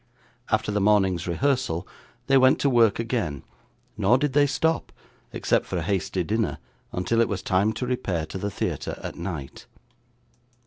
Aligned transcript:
After 0.49 0.71
the 0.71 0.81
morning's 0.81 1.27
rehearsal 1.27 1.87
they 2.25 2.35
went 2.35 2.57
to 2.61 2.71
work 2.71 2.97
again, 2.97 3.43
nor 3.95 4.17
did 4.17 4.33
they 4.33 4.47
stop, 4.47 4.91
except 5.31 5.67
for 5.67 5.77
a 5.77 5.83
hasty 5.83 6.23
dinner, 6.23 6.57
until 6.91 7.21
it 7.21 7.29
was 7.29 7.43
time 7.43 7.71
to 7.73 7.85
repair 7.85 8.25
to 8.25 8.39
the 8.39 8.49
theatre 8.49 8.99
at 9.03 9.15
night. 9.15 9.67